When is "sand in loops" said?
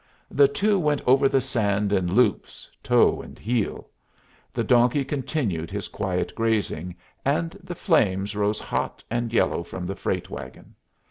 1.41-2.67